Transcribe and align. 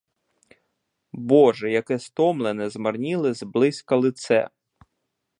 Боже, 1.11 1.71
яке 1.71 1.99
стомлене, 1.99 2.69
змарніле 2.69 3.33
зблизька 3.33 3.95
лице! 3.95 4.49